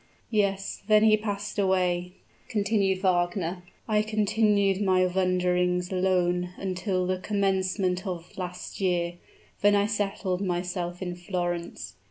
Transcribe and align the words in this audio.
"Yes; 0.31 0.81
when 0.87 1.03
he 1.03 1.15
passed 1.15 1.59
away," 1.59 2.13
continued 2.49 3.01
Wagner, 3.03 3.61
"I 3.87 4.01
continued 4.01 4.81
my 4.81 5.05
wanderings 5.05 5.91
alone 5.91 6.53
until 6.57 7.05
the 7.05 7.19
commencement 7.19 8.07
of 8.07 8.35
last 8.35 8.81
year, 8.81 9.17
when 9.59 9.75
I 9.75 9.85
settled 9.85 10.41
myself 10.41 11.03
in 11.03 11.13
Florence. 11.15 11.93